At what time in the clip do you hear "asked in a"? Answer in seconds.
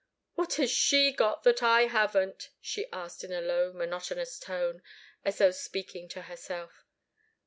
2.91-3.39